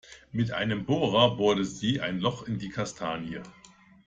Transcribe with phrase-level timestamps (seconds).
[0.31, 3.41] Mit einem Bohrer bohrte sie ein Loch in die Kastanie.